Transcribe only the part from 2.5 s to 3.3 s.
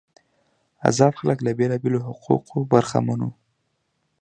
برخمن